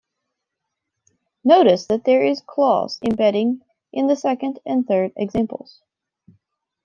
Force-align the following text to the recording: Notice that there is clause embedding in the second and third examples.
Notice 1.43 1.85
that 1.85 2.05
there 2.05 2.25
is 2.25 2.41
clause 2.41 2.97
embedding 3.05 3.61
in 3.93 4.07
the 4.07 4.15
second 4.15 4.57
and 4.65 4.87
third 4.87 5.13
examples. 5.15 5.83